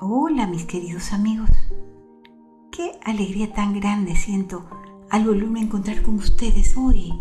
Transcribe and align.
Hola 0.00 0.48
mis 0.48 0.64
queridos 0.64 1.12
amigos. 1.12 1.50
Qué 2.72 2.98
alegría 3.04 3.52
tan 3.52 3.78
grande 3.78 4.16
siento 4.16 4.64
al 5.08 5.24
volverme 5.24 5.60
a 5.60 5.62
encontrar 5.62 6.02
con 6.02 6.16
ustedes 6.16 6.76
hoy. 6.76 7.12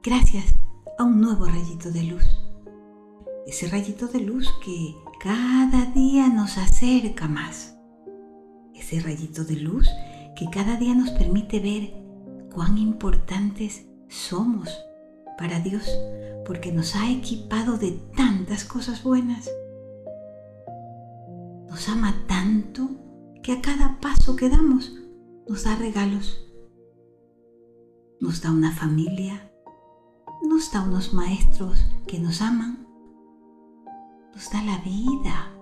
Gracias 0.00 0.54
a 0.98 1.04
un 1.04 1.20
nuevo 1.20 1.46
rayito 1.46 1.90
de 1.90 2.04
luz. 2.04 2.24
Ese 3.44 3.66
rayito 3.66 4.06
de 4.06 4.20
luz 4.20 4.48
que 4.64 4.94
cada 5.18 5.86
día 5.86 6.28
nos 6.28 6.58
acerca 6.58 7.26
más. 7.26 7.76
Ese 8.72 9.00
rayito 9.00 9.44
de 9.44 9.56
luz 9.56 9.88
que 10.36 10.48
cada 10.48 10.76
día 10.76 10.94
nos 10.94 11.10
permite 11.10 11.58
ver 11.58 11.92
cuán 12.54 12.78
importantes 12.78 13.84
somos 14.08 14.70
para 15.36 15.58
Dios 15.58 15.90
porque 16.46 16.70
nos 16.70 16.94
ha 16.94 17.10
equipado 17.10 17.78
de 17.78 17.92
tantas 18.16 18.64
cosas 18.64 19.02
buenas. 19.02 19.50
Nos 21.80 21.88
ama 21.88 22.14
tanto 22.26 22.90
que 23.42 23.52
a 23.52 23.62
cada 23.62 24.00
paso 24.00 24.36
que 24.36 24.50
damos 24.50 24.92
nos 25.48 25.64
da 25.64 25.76
regalos. 25.76 26.46
Nos 28.20 28.42
da 28.42 28.52
una 28.52 28.70
familia, 28.70 29.50
nos 30.42 30.70
da 30.72 30.82
unos 30.82 31.14
maestros 31.14 31.78
que 32.06 32.18
nos 32.18 32.42
aman, 32.42 32.86
nos 34.34 34.50
da 34.50 34.62
la 34.62 34.76
vida. 34.84 35.54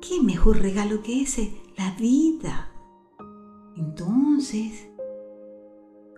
¿Qué 0.00 0.22
mejor 0.22 0.60
regalo 0.62 1.02
que 1.02 1.20
ese? 1.20 1.60
La 1.76 1.90
vida. 1.90 2.70
Entonces, 3.76 4.88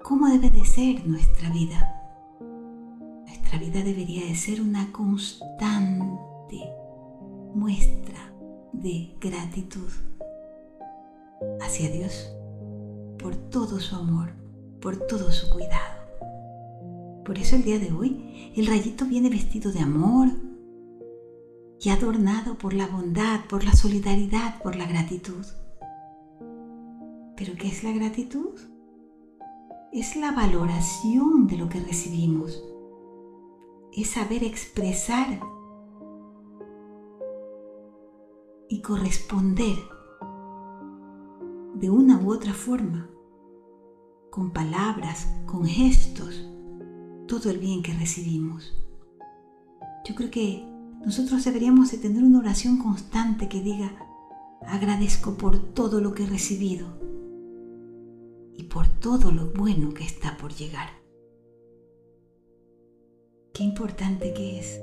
¿cómo 0.05 0.29
debe 0.29 0.51
de 0.51 0.65
ser 0.65 1.05
nuestra 1.05 1.51
vida? 1.51 2.01
Nuestra 3.27 3.59
vida 3.59 3.83
debería 3.83 4.25
de 4.25 4.37
ser 4.37 4.61
una 4.61 4.93
constante 4.93 6.63
muestra 7.57 8.34
de 8.83 9.17
gratitud 9.21 9.91
hacia 11.61 11.91
Dios 11.91 12.31
por 13.19 13.37
todo 13.37 13.81
su 13.81 13.97
amor, 13.97 14.31
por 14.81 14.99
todo 15.07 15.33
su 15.33 15.49
cuidado. 15.51 16.05
Por 17.25 17.39
eso 17.39 17.57
el 17.57 17.63
día 17.63 17.79
de 17.79 17.93
hoy 17.93 18.53
el 18.57 18.67
rayito 18.67 19.07
viene 19.07 19.31
vestido 19.31 19.73
de 19.73 19.81
amor 19.81 20.29
y 21.81 21.89
adornado 21.91 22.59
por 22.59 22.75
la 22.75 22.87
bondad, 22.87 23.47
por 23.49 23.65
la 23.65 23.73
solidaridad, 23.73 24.63
por 24.63 24.77
la 24.77 24.87
gratitud. 24.87 25.45
¿Pero 27.37 27.55
qué 27.59 27.69
es 27.69 27.83
la 27.83 27.93
gratitud? 27.93 28.61
Es 29.93 30.17
la 30.17 30.33
valoración 30.33 31.47
de 31.47 31.57
lo 31.57 31.69
que 31.69 31.81
recibimos. 31.81 32.63
Es 33.93 34.11
saber 34.11 34.45
expresar 34.45 35.41
corresponder 38.85 39.79
de 41.75 41.91
una 41.91 42.21
u 42.21 42.31
otra 42.31 42.53
forma, 42.53 43.09
con 44.31 44.53
palabras, 44.53 45.27
con 45.47 45.65
gestos, 45.65 46.47
todo 47.27 47.51
el 47.51 47.59
bien 47.59 47.83
que 47.83 47.95
recibimos. 47.95 48.77
Yo 50.07 50.15
creo 50.15 50.31
que 50.31 50.69
nosotros 51.05 51.45
deberíamos 51.45 51.91
de 51.93 51.99
tener 51.99 52.23
una 52.23 52.41
oración 52.41 52.77
constante 52.77 53.49
que 53.49 53.63
diga, 53.63 53.97
agradezco 54.67 55.35
por 55.39 55.59
todo 55.73 56.01
lo 56.03 56.15
que 56.15 56.25
he 56.25 56.27
recibido 56.27 56.87
y 58.55 58.65
por 58.65 58.87
todo 58.87 59.33
lo 59.33 59.51
bueno 59.53 59.95
que 59.95 60.05
está 60.05 60.37
por 60.37 60.53
llegar. 60.53 60.91
Qué 63.55 63.65
importante 63.65 64.35
que 64.35 64.59
es 64.59 64.81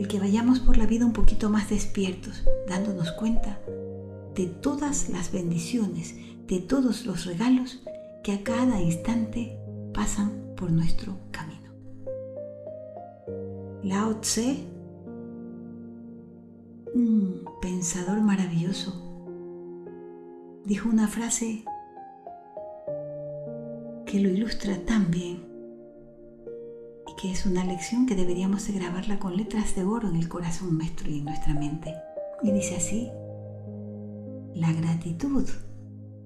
el 0.00 0.08
que 0.08 0.18
vayamos 0.18 0.60
por 0.60 0.78
la 0.78 0.86
vida 0.86 1.04
un 1.04 1.12
poquito 1.12 1.50
más 1.50 1.68
despiertos, 1.68 2.42
dándonos 2.66 3.12
cuenta 3.12 3.60
de 4.34 4.46
todas 4.46 5.10
las 5.10 5.30
bendiciones, 5.30 6.14
de 6.46 6.58
todos 6.58 7.04
los 7.04 7.26
regalos 7.26 7.82
que 8.24 8.32
a 8.32 8.42
cada 8.42 8.80
instante 8.80 9.58
pasan 9.92 10.54
por 10.56 10.70
nuestro 10.70 11.18
camino. 11.30 11.70
Lao 13.82 14.16
Tse, 14.20 14.64
un 16.94 17.44
pensador 17.60 18.22
maravilloso, 18.22 18.94
dijo 20.64 20.88
una 20.88 21.08
frase 21.08 21.62
que 24.06 24.18
lo 24.18 24.30
ilustra 24.30 24.78
tan 24.86 25.10
bien 25.10 25.49
que 27.20 27.30
es 27.30 27.44
una 27.44 27.64
lección 27.64 28.06
que 28.06 28.14
deberíamos 28.16 28.66
de 28.66 28.72
grabarla 28.72 29.18
con 29.18 29.36
letras 29.36 29.74
de 29.74 29.84
oro 29.84 30.08
en 30.08 30.16
el 30.16 30.28
corazón 30.28 30.78
nuestro 30.78 31.10
y 31.10 31.18
en 31.18 31.26
nuestra 31.26 31.52
mente. 31.52 31.94
Y 32.42 32.50
dice 32.50 32.76
así, 32.76 33.10
la 34.54 34.72
gratitud 34.72 35.46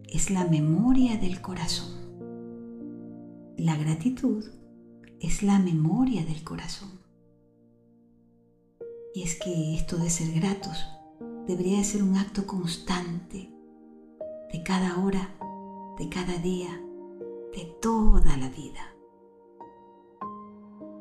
es 0.06 0.31
la 0.31 0.44
memoria 0.44 1.16
del 1.16 1.41
corazón. 1.41 1.91
La 3.56 3.77
gratitud 3.77 4.44
es 5.19 5.43
la 5.43 5.59
memoria 5.59 6.25
del 6.25 6.44
corazón. 6.44 7.00
Y 9.15 9.22
es 9.22 9.34
que 9.34 9.75
esto 9.75 9.97
de 9.97 10.10
ser 10.10 10.33
gratos 10.33 10.87
debería 11.49 11.78
de 11.78 11.84
ser 11.84 12.04
un 12.04 12.16
acto 12.16 12.47
constante 12.47 13.50
de 14.53 14.62
cada 14.62 14.99
hora, 15.03 15.34
de 15.99 16.09
cada 16.09 16.38
día, 16.38 16.81
de 17.53 17.65
toda 17.81 18.37
la 18.37 18.49
vida 18.49 18.94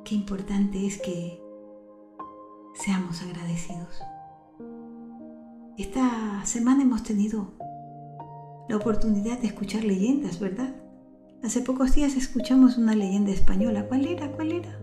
qué 0.03 0.15
importante 0.15 0.85
es 0.85 1.01
que 1.01 1.41
seamos 2.73 3.21
agradecidos. 3.21 4.01
Esta 5.77 6.45
semana 6.45 6.83
hemos 6.83 7.03
tenido 7.03 7.53
la 8.67 8.77
oportunidad 8.77 9.39
de 9.39 9.47
escuchar 9.47 9.83
leyendas, 9.83 10.39
¿verdad? 10.39 10.75
Hace 11.43 11.61
pocos 11.61 11.95
días 11.95 12.15
escuchamos 12.15 12.77
una 12.77 12.95
leyenda 12.95 13.31
española. 13.31 13.87
¿Cuál 13.87 14.05
era? 14.05 14.31
¿Cuál 14.31 14.51
era? 14.51 14.79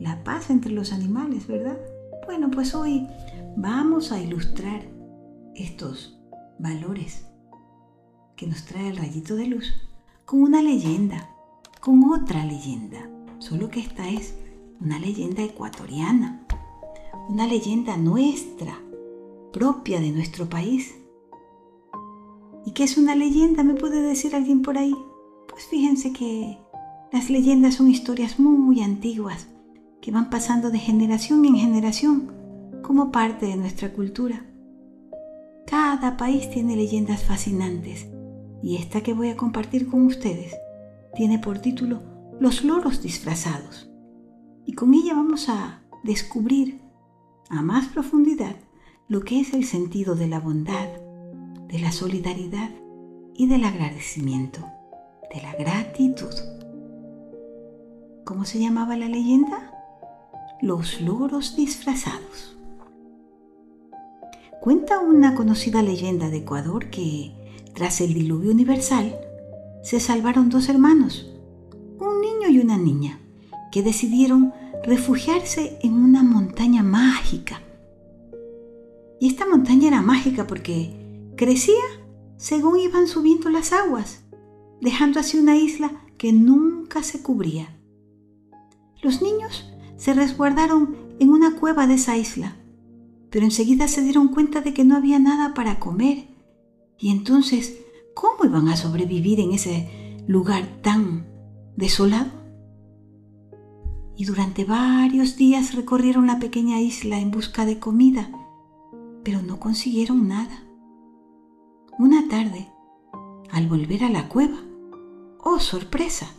La 0.00 0.22
paz 0.24 0.50
entre 0.50 0.72
los 0.72 0.92
animales, 0.92 1.46
¿verdad? 1.46 1.78
Bueno, 2.26 2.50
pues 2.50 2.74
hoy 2.74 3.08
vamos 3.56 4.12
a 4.12 4.20
ilustrar 4.20 4.82
estos 5.54 6.20
valores 6.58 7.26
que 8.36 8.46
nos 8.46 8.64
trae 8.66 8.88
el 8.88 8.96
rayito 8.96 9.36
de 9.36 9.46
luz 9.46 9.72
con 10.24 10.42
una 10.42 10.62
leyenda, 10.62 11.30
con 11.80 12.04
otra 12.04 12.44
leyenda 12.44 13.15
solo 13.38 13.68
que 13.68 13.80
esta 13.80 14.08
es 14.08 14.34
una 14.80 14.98
leyenda 14.98 15.42
ecuatoriana, 15.42 16.46
una 17.28 17.46
leyenda 17.46 17.96
nuestra, 17.96 18.78
propia 19.52 20.00
de 20.00 20.10
nuestro 20.10 20.48
país. 20.48 20.94
¿Y 22.64 22.72
qué 22.72 22.84
es 22.84 22.98
una 22.98 23.14
leyenda? 23.14 23.62
¿Me 23.62 23.74
puede 23.74 24.02
decir 24.02 24.34
alguien 24.34 24.62
por 24.62 24.76
ahí? 24.78 24.94
Pues 25.48 25.64
fíjense 25.66 26.12
que 26.12 26.58
las 27.12 27.30
leyendas 27.30 27.74
son 27.74 27.88
historias 27.88 28.38
muy 28.38 28.82
antiguas 28.82 29.48
que 30.02 30.10
van 30.10 30.30
pasando 30.30 30.70
de 30.70 30.78
generación 30.78 31.44
en 31.44 31.56
generación 31.56 32.32
como 32.82 33.10
parte 33.10 33.46
de 33.46 33.56
nuestra 33.56 33.92
cultura. 33.92 34.44
Cada 35.66 36.16
país 36.16 36.50
tiene 36.50 36.76
leyendas 36.76 37.24
fascinantes 37.24 38.06
y 38.62 38.76
esta 38.76 39.00
que 39.00 39.14
voy 39.14 39.30
a 39.30 39.36
compartir 39.36 39.88
con 39.88 40.04
ustedes 40.04 40.54
tiene 41.14 41.38
por 41.38 41.58
título 41.58 42.15
los 42.40 42.64
loros 42.64 43.02
disfrazados. 43.02 43.90
Y 44.64 44.74
con 44.74 44.94
ella 44.94 45.14
vamos 45.14 45.48
a 45.48 45.82
descubrir 46.04 46.80
a 47.48 47.62
más 47.62 47.88
profundidad 47.88 48.56
lo 49.08 49.20
que 49.20 49.40
es 49.40 49.54
el 49.54 49.64
sentido 49.64 50.16
de 50.16 50.26
la 50.26 50.40
bondad, 50.40 50.88
de 51.68 51.78
la 51.78 51.92
solidaridad 51.92 52.70
y 53.34 53.46
del 53.46 53.64
agradecimiento, 53.64 54.60
de 55.32 55.42
la 55.42 55.54
gratitud. 55.54 56.34
¿Cómo 58.24 58.44
se 58.44 58.58
llamaba 58.58 58.96
la 58.96 59.08
leyenda? 59.08 59.72
Los 60.60 61.00
loros 61.00 61.54
disfrazados. 61.56 62.58
Cuenta 64.60 64.98
una 64.98 65.36
conocida 65.36 65.82
leyenda 65.82 66.28
de 66.28 66.38
Ecuador 66.38 66.90
que, 66.90 67.32
tras 67.72 68.00
el 68.00 68.14
diluvio 68.14 68.50
universal, 68.50 69.16
se 69.84 70.00
salvaron 70.00 70.48
dos 70.48 70.68
hermanos, 70.68 71.35
y 72.56 72.60
una 72.60 72.76
niña, 72.76 73.20
que 73.70 73.82
decidieron 73.82 74.52
refugiarse 74.84 75.78
en 75.82 75.94
una 75.94 76.22
montaña 76.22 76.82
mágica. 76.82 77.62
Y 79.20 79.28
esta 79.28 79.46
montaña 79.46 79.88
era 79.88 80.02
mágica 80.02 80.46
porque 80.46 81.32
crecía 81.36 81.74
según 82.36 82.78
iban 82.80 83.06
subiendo 83.06 83.48
las 83.48 83.72
aguas, 83.72 84.24
dejando 84.80 85.20
así 85.20 85.38
una 85.38 85.56
isla 85.56 85.90
que 86.18 86.32
nunca 86.32 87.02
se 87.02 87.22
cubría. 87.22 87.78
Los 89.02 89.22
niños 89.22 89.72
se 89.96 90.12
resguardaron 90.12 90.96
en 91.18 91.30
una 91.30 91.56
cueva 91.56 91.86
de 91.86 91.94
esa 91.94 92.16
isla, 92.16 92.56
pero 93.30 93.44
enseguida 93.44 93.88
se 93.88 94.02
dieron 94.02 94.28
cuenta 94.28 94.60
de 94.60 94.74
que 94.74 94.84
no 94.84 94.96
había 94.96 95.18
nada 95.18 95.54
para 95.54 95.78
comer. 95.78 96.28
Y 96.98 97.10
entonces, 97.10 97.78
¿cómo 98.14 98.44
iban 98.44 98.68
a 98.68 98.76
sobrevivir 98.76 99.40
en 99.40 99.52
ese 99.52 100.06
lugar 100.26 100.80
tan 100.82 101.26
desolado. 101.76 102.30
Y 104.16 104.24
durante 104.24 104.64
varios 104.64 105.36
días 105.36 105.74
recorrieron 105.74 106.26
la 106.26 106.38
pequeña 106.38 106.80
isla 106.80 107.20
en 107.20 107.30
busca 107.30 107.66
de 107.66 107.78
comida, 107.78 108.30
pero 109.22 109.42
no 109.42 109.60
consiguieron 109.60 110.26
nada. 110.26 110.64
Una 111.98 112.26
tarde, 112.28 112.72
al 113.50 113.68
volver 113.68 114.04
a 114.04 114.10
la 114.10 114.28
cueva, 114.28 114.58
¡oh 115.42 115.60
sorpresa! 115.60 116.30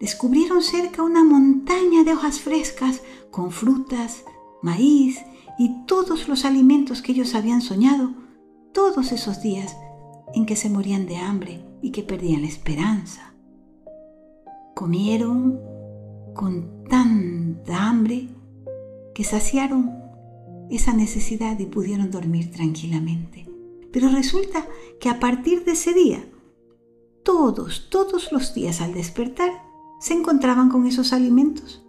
Descubrieron 0.00 0.62
cerca 0.62 1.02
una 1.02 1.24
montaña 1.24 2.04
de 2.04 2.14
hojas 2.14 2.40
frescas 2.40 3.02
con 3.30 3.52
frutas, 3.52 4.24
maíz 4.62 5.20
y 5.58 5.84
todos 5.86 6.26
los 6.26 6.44
alimentos 6.44 7.02
que 7.02 7.12
ellos 7.12 7.34
habían 7.34 7.60
soñado 7.60 8.12
todos 8.72 9.12
esos 9.12 9.42
días 9.42 9.76
en 10.34 10.46
que 10.46 10.56
se 10.56 10.70
morían 10.70 11.06
de 11.06 11.18
hambre 11.18 11.64
y 11.82 11.92
que 11.92 12.02
perdían 12.02 12.42
la 12.42 12.48
esperanza. 12.48 13.34
Comieron 14.74 15.60
con 16.34 16.84
tanta 16.88 17.88
hambre 17.88 18.28
que 19.14 19.24
saciaron 19.24 19.90
esa 20.70 20.92
necesidad 20.92 21.58
y 21.58 21.66
pudieron 21.66 22.10
dormir 22.10 22.50
tranquilamente. 22.50 23.46
Pero 23.92 24.08
resulta 24.08 24.66
que 25.00 25.08
a 25.08 25.18
partir 25.18 25.64
de 25.64 25.72
ese 25.72 25.92
día, 25.92 26.24
todos, 27.24 27.88
todos 27.90 28.32
los 28.32 28.54
días 28.54 28.80
al 28.80 28.94
despertar, 28.94 29.50
se 30.00 30.14
encontraban 30.14 30.70
con 30.70 30.86
esos 30.86 31.12
alimentos. 31.12 31.84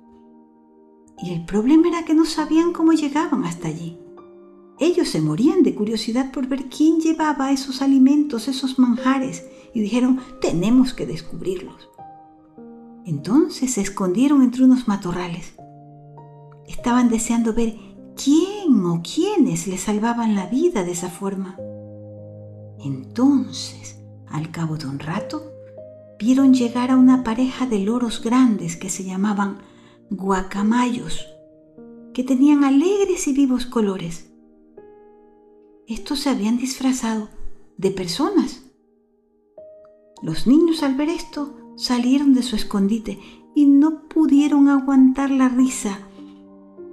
Y 1.24 1.34
el 1.34 1.46
problema 1.46 1.90
era 1.90 2.04
que 2.04 2.16
no 2.16 2.26
sabían 2.26 2.74
cómo 2.74 2.94
llegaban 2.94 3.46
hasta 3.46 3.68
allí. 3.68 4.00
Ellos 4.80 5.10
se 5.10 5.22
morían 5.22 5.62
de 5.62 5.76
curiosidad 5.76 6.32
por 6.32 6.48
ver 6.48 6.66
quién 6.66 7.00
llevaba 7.00 7.52
esos 7.52 7.84
alimentos, 7.84 8.48
esos 8.48 8.80
manjares, 8.80 9.46
y 9.76 9.82
dijeron, 9.82 10.20
tenemos 10.42 10.94
que 10.94 11.06
descubrirlos. 11.06 11.91
Entonces 13.06 13.74
se 13.74 13.82
escondieron 13.82 14.42
entre 14.42 14.64
unos 14.64 14.88
matorrales. 14.88 15.54
Estaban 16.68 17.10
deseando 17.10 17.54
ver 17.54 17.76
quién 18.16 18.86
o 18.86 19.02
quiénes 19.02 19.68
le 19.68 19.78
salvaban 19.78 20.36
la 20.36 20.46
vida 20.48 20.84
de 20.84 20.92
esa 20.92 21.10
forma. 21.10 21.58
Entonces, 22.80 24.00
al 24.28 24.52
cabo 24.52 24.78
de 24.78 24.88
un 24.88 25.00
rato, 25.00 25.52
vieron 26.20 26.54
llegar 26.54 26.92
a 26.92 26.98
una 26.98 27.24
pareja 27.24 27.66
de 27.66 27.80
loros 27.80 28.22
grandes 28.22 28.76
que 28.78 28.90
se 28.90 29.04
llamaban 29.04 29.60
guacamayos, 30.10 31.26
que 32.14 32.24
tenían 32.24 32.64
alegres 32.64 33.28
y 33.28 33.34
vivos 33.34 33.66
colores. 33.66 34.32
Estos 35.88 36.20
se 36.20 36.30
habían 36.30 36.58
disfrazado 36.58 37.30
de 37.78 37.92
personas. 37.92 38.64
Los 40.22 40.46
niños 40.46 40.84
al 40.84 40.96
ver 40.96 41.10
esto 41.10 41.56
salieron 41.82 42.36
de 42.36 42.44
su 42.44 42.56
escondite 42.56 43.20
y 43.56 43.66
no 43.66 44.08
pudieron 44.08 44.70
aguantar 44.70 45.32
la 45.32 45.50
risa 45.50 45.98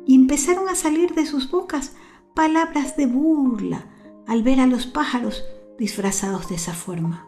y 0.06 0.14
empezaron 0.14 0.66
a 0.70 0.74
salir 0.74 1.14
de 1.14 1.26
sus 1.26 1.50
bocas 1.50 1.92
palabras 2.34 2.96
de 2.96 3.04
burla 3.04 3.84
al 4.26 4.42
ver 4.42 4.60
a 4.60 4.66
los 4.66 4.86
pájaros 4.86 5.44
disfrazados 5.78 6.48
de 6.48 6.54
esa 6.54 6.72
forma. 6.72 7.26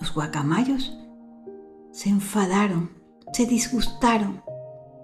Los 0.00 0.14
guacamayos 0.14 0.96
se 1.90 2.10
enfadaron, 2.10 2.90
se 3.32 3.46
disgustaron 3.46 4.44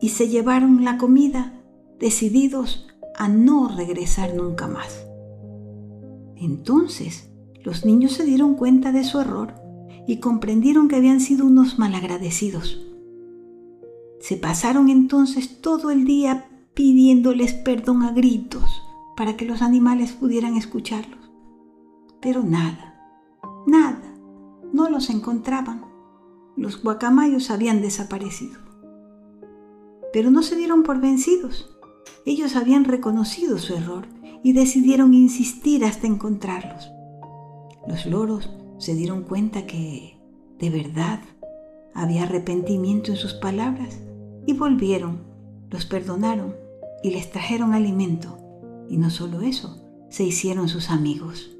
y 0.01 0.11
se 0.11 0.29
llevaron 0.29 0.85
la 0.85 0.97
comida 0.97 1.61
decididos 1.99 2.87
a 3.17 3.27
no 3.27 3.67
regresar 3.67 4.33
nunca 4.33 4.69
más. 4.69 5.05
Entonces 6.37 7.33
los 7.65 7.85
niños 7.85 8.13
se 8.13 8.25
dieron 8.25 8.55
cuenta 8.55 8.93
de 8.93 9.03
su 9.03 9.19
error 9.19 9.66
y 10.07 10.19
comprendieron 10.19 10.89
que 10.89 10.97
habían 10.97 11.21
sido 11.21 11.47
unos 11.47 11.79
malagradecidos. 11.79 12.81
Se 14.21 14.37
pasaron 14.37 14.89
entonces 14.89 15.61
todo 15.61 15.91
el 15.91 16.05
día 16.05 16.49
pidiéndoles 16.75 17.55
perdón 17.55 18.03
a 18.03 18.13
gritos 18.13 18.83
para 19.17 19.37
que 19.37 19.45
los 19.45 19.63
animales 19.63 20.13
pudieran 20.13 20.57
escucharlos. 20.57 21.31
Pero 22.21 22.43
nada, 22.43 23.01
nada, 23.67 24.15
no 24.73 24.89
los 24.89 25.11
encontraban. 25.11 25.85
Los 26.57 26.83
guacamayos 26.83 27.51
habían 27.51 27.83
desaparecido. 27.83 28.61
Pero 30.13 30.31
no 30.31 30.43
se 30.43 30.57
dieron 30.57 30.83
por 30.83 31.01
vencidos. 31.01 31.77
Ellos 32.25 32.57
habían 32.57 32.85
reconocido 32.85 33.59
su 33.59 33.75
error 33.75 34.07
y 34.43 34.53
decidieron 34.53 35.13
insistir 35.15 35.85
hasta 35.85 36.07
encontrarlos. 36.07 36.91
Los 37.87 38.07
loros 38.07 38.51
se 38.79 38.95
dieron 38.95 39.23
cuenta 39.23 39.67
que, 39.67 40.19
de 40.59 40.71
verdad, 40.71 41.21
había 41.95 42.25
arrepentimiento 42.25 43.11
en 43.11 43.17
sus 43.17 43.35
palabras 43.35 44.01
y 44.47 44.53
volvieron, 44.53 45.25
los 45.71 45.87
perdonaron 45.87 46.55
y 47.03 47.11
les 47.11 47.31
trajeron 47.31 47.75
alimento. 47.75 48.39
Y 48.89 48.99
no 48.99 49.11
solo 49.11 49.41
eso, 49.41 49.83
se 50.09 50.25
hicieron 50.25 50.69
sus 50.69 50.91
amigos. 50.91 51.57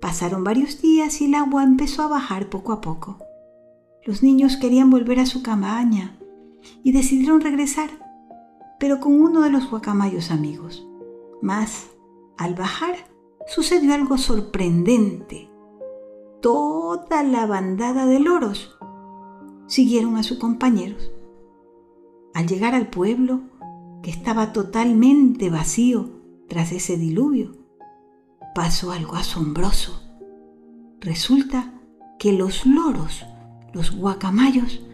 Pasaron 0.00 0.44
varios 0.44 0.80
días 0.80 1.20
y 1.20 1.26
el 1.26 1.34
agua 1.34 1.64
empezó 1.64 2.02
a 2.02 2.08
bajar 2.08 2.48
poco 2.50 2.72
a 2.72 2.80
poco. 2.80 3.18
Los 4.04 4.22
niños 4.22 4.56
querían 4.56 4.90
volver 4.90 5.18
a 5.18 5.26
su 5.26 5.42
cabaña 5.42 6.18
y 6.82 6.92
decidieron 6.92 7.40
regresar, 7.40 7.90
pero 8.78 9.00
con 9.00 9.20
uno 9.20 9.40
de 9.40 9.50
los 9.50 9.70
guacamayos 9.70 10.30
amigos. 10.30 10.86
Mas, 11.40 11.88
al 12.36 12.54
bajar, 12.54 12.96
sucedió 13.46 13.94
algo 13.94 14.18
sorprendente. 14.18 15.50
Toda 16.44 17.22
la 17.22 17.46
bandada 17.46 18.04
de 18.04 18.20
loros 18.20 18.76
siguieron 19.66 20.18
a 20.18 20.22
sus 20.22 20.36
compañeros. 20.36 21.10
Al 22.34 22.46
llegar 22.46 22.74
al 22.74 22.90
pueblo, 22.90 23.40
que 24.02 24.10
estaba 24.10 24.52
totalmente 24.52 25.48
vacío 25.48 26.10
tras 26.46 26.72
ese 26.72 26.98
diluvio, 26.98 27.52
pasó 28.54 28.92
algo 28.92 29.14
asombroso. 29.14 30.02
Resulta 31.00 31.80
que 32.18 32.34
los 32.34 32.66
loros, 32.66 33.24
los 33.72 33.96
guacamayos, 33.96 34.84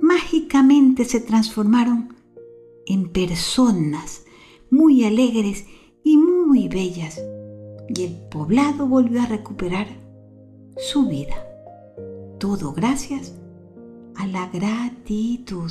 mágicamente 0.00 1.04
se 1.04 1.20
transformaron 1.20 2.16
en 2.86 3.12
personas 3.12 4.24
muy 4.70 5.04
alegres 5.04 5.66
y 6.02 6.16
muy 6.16 6.68
bellas, 6.68 7.20
y 7.94 8.04
el 8.04 8.14
poblado 8.30 8.86
volvió 8.86 9.20
a 9.20 9.26
recuperar 9.26 10.09
su 10.80 11.06
vida. 11.06 11.46
Todo 12.38 12.72
gracias 12.72 13.34
a 14.16 14.26
la 14.26 14.48
gratitud. 14.48 15.70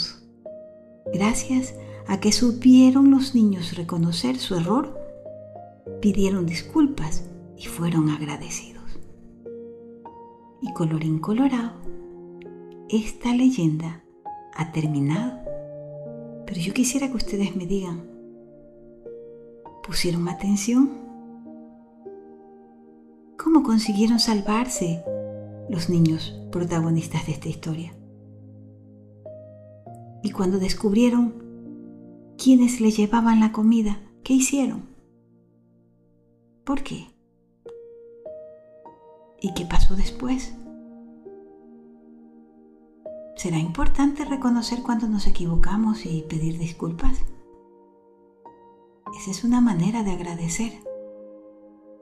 Gracias 1.11 1.73
a 2.07 2.19
que 2.19 2.31
supieron 2.31 3.09
los 3.09 3.33
niños 3.33 3.75
reconocer 3.75 4.37
su 4.37 4.55
error, 4.55 4.99
pidieron 5.99 6.45
disculpas 6.45 7.27
y 7.57 7.65
fueron 7.65 8.09
agradecidos. 8.09 8.99
Y 10.61 10.71
colorín 10.73 11.17
colorado, 11.17 11.73
esta 12.89 13.33
leyenda 13.33 14.03
ha 14.55 14.71
terminado. 14.71 15.39
Pero 16.45 16.61
yo 16.61 16.73
quisiera 16.73 17.09
que 17.09 17.17
ustedes 17.17 17.55
me 17.55 17.65
digan, 17.65 18.03
¿pusieron 19.83 20.29
atención? 20.29 21.08
¿Cómo 23.41 23.63
consiguieron 23.63 24.19
salvarse 24.19 25.01
los 25.69 25.89
niños 25.89 26.35
protagonistas 26.51 27.25
de 27.25 27.31
esta 27.31 27.47
historia? 27.47 27.93
Y 30.21 30.31
cuando 30.31 30.59
descubrieron 30.59 32.33
quiénes 32.37 32.81
le 32.81 32.91
llevaban 32.91 33.39
la 33.39 33.53
comida, 33.53 34.01
¿qué 34.23 34.33
hicieron? 34.33 34.89
¿Por 36.65 36.83
qué? 36.83 37.07
¿Y 39.39 39.53
qué 39.53 39.65
pasó 39.65 39.95
después? 39.95 40.53
¿Será 43.37 43.57
importante 43.57 44.25
reconocer 44.25 44.79
cuando 44.83 45.07
nos 45.07 45.27
equivocamos 45.27 46.05
y 46.05 46.23
pedir 46.23 46.59
disculpas? 46.59 47.19
Esa 49.17 49.31
es 49.31 49.45
una 49.45 49.61
manera 49.61 50.03
de 50.03 50.11
agradecer 50.11 50.73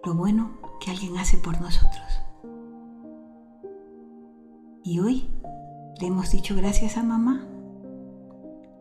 lo 0.03 0.15
bueno 0.15 0.66
que 0.79 0.91
alguien 0.91 1.17
hace 1.17 1.37
por 1.37 1.59
nosotros. 1.61 2.21
Y 4.83 4.99
hoy 4.99 5.29
le 5.99 6.07
hemos 6.07 6.31
dicho 6.31 6.55
gracias 6.55 6.97
a 6.97 7.03
mamá. 7.03 7.45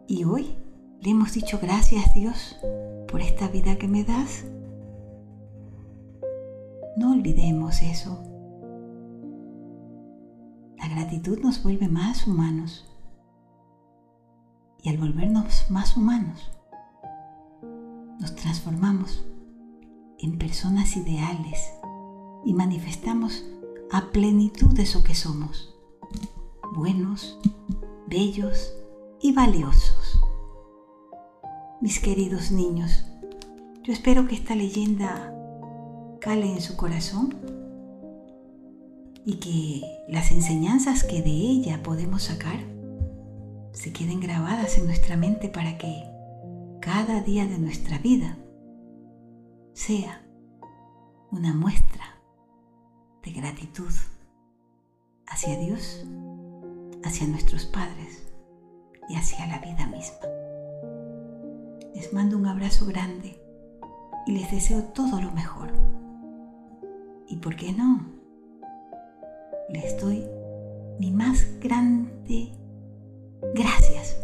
Y 0.06 0.24
hoy 0.24 0.56
le 1.00 1.10
hemos 1.10 1.32
dicho 1.32 1.58
gracias 1.60 2.14
Dios 2.14 2.56
por 3.08 3.20
esta 3.20 3.48
vida 3.48 3.76
que 3.76 3.88
me 3.88 4.04
das. 4.04 4.44
No 6.96 7.12
olvidemos 7.12 7.82
eso. 7.82 8.22
La 10.78 10.88
gratitud 10.88 11.40
nos 11.40 11.62
vuelve 11.62 11.88
más 11.88 12.26
humanos. 12.26 12.84
Y 14.82 14.90
al 14.90 14.98
volvernos 14.98 15.68
más 15.70 15.96
humanos, 15.96 16.52
nos 18.20 18.36
transformamos 18.36 19.26
en 20.20 20.38
personas 20.38 20.96
ideales 20.96 21.72
y 22.46 22.54
manifestamos 22.54 23.44
a 23.90 24.12
plenitud 24.12 24.78
eso 24.78 25.02
que 25.02 25.16
somos, 25.16 25.74
buenos, 26.74 27.38
bellos 28.06 28.72
y 29.20 29.32
valiosos. 29.32 30.20
Mis 31.82 32.00
queridos 32.00 32.50
niños, 32.50 33.04
Yo 33.82 33.92
espero 33.92 34.26
que 34.26 34.34
esta 34.34 34.56
leyenda 34.56 35.32
cale 36.20 36.52
en 36.52 36.60
su 36.60 36.76
corazón 36.76 37.36
y 39.24 39.34
que 39.36 39.82
las 40.08 40.32
enseñanzas 40.32 41.04
que 41.04 41.22
de 41.22 41.30
ella 41.30 41.84
podemos 41.84 42.24
sacar 42.24 42.58
se 43.70 43.92
queden 43.92 44.18
grabadas 44.18 44.76
en 44.78 44.86
nuestra 44.86 45.16
mente 45.16 45.48
para 45.48 45.78
que 45.78 46.02
cada 46.80 47.20
día 47.22 47.46
de 47.46 47.58
nuestra 47.58 47.98
vida 47.98 48.36
sea 49.72 50.26
una 51.30 51.54
muestra 51.54 52.15
de 53.26 53.32
gratitud 53.32 53.90
hacia 55.26 55.58
Dios, 55.58 56.06
hacia 57.04 57.26
nuestros 57.26 57.66
padres 57.66 58.32
y 59.08 59.16
hacia 59.16 59.46
la 59.48 59.58
vida 59.58 59.86
misma. 59.88 60.28
Les 61.92 62.12
mando 62.12 62.38
un 62.38 62.46
abrazo 62.46 62.86
grande 62.86 63.42
y 64.26 64.32
les 64.32 64.50
deseo 64.50 64.84
todo 64.84 65.20
lo 65.20 65.32
mejor. 65.32 65.72
¿Y 67.26 67.36
por 67.38 67.56
qué 67.56 67.72
no? 67.72 68.06
Les 69.70 70.00
doy 70.00 70.24
mi 71.00 71.10
más 71.10 71.44
grande 71.58 72.52
gracias 73.54 74.16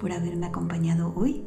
por 0.00 0.10
haberme 0.10 0.46
acompañado 0.46 1.12
hoy 1.14 1.44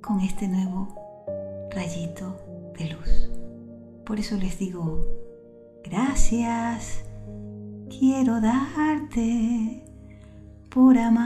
con 0.00 0.20
este 0.20 0.46
nuevo 0.46 1.66
rayito 1.72 2.36
de 2.78 2.90
luz. 2.90 3.39
Por 4.10 4.18
eso 4.18 4.36
les 4.36 4.58
digo, 4.58 5.06
gracias, 5.84 7.04
quiero 7.88 8.40
darte 8.40 9.84
por 10.68 10.98
amarme. 10.98 11.22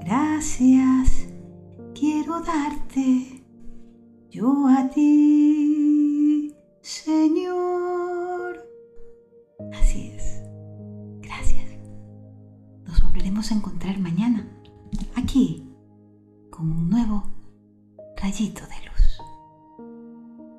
Gracias, 0.00 1.28
quiero 1.94 2.40
darte 2.40 3.44
yo 4.28 4.66
a 4.66 4.88
ti, 4.90 6.52
Señor. 6.80 8.58
Así 9.72 10.08
es. 10.16 10.42
Gracias. 11.20 11.78
Nos 12.88 13.00
volveremos 13.04 13.52
a 13.52 13.54
encontrar 13.54 14.00
mañana, 14.00 14.48
aquí, 15.14 15.64
con 16.50 16.72
un 16.72 16.90
nuevo 16.90 17.31
rayito 18.22 18.62
de 18.68 18.76
luz. 18.88 19.18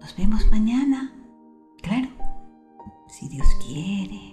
Nos 0.01 0.15
vemos 0.17 0.45
mañana, 0.51 1.13
claro, 1.81 2.09
si 3.07 3.29
Dios 3.29 3.47
quiere. 3.65 4.32